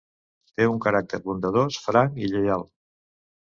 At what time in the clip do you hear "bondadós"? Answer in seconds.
1.27-1.79